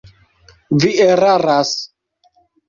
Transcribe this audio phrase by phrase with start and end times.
[0.83, 1.75] Vi eraras.